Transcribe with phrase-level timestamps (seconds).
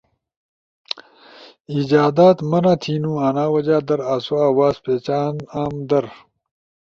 [1.73, 6.05] ایجادات منع تھینو، انا وجہ در آسو آواز پہچان عام در